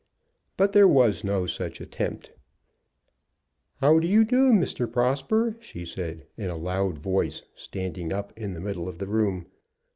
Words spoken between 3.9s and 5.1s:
do you do, Mr.